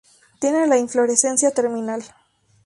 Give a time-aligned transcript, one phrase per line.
[0.39, 2.01] Tiene la inflorescencia terminal.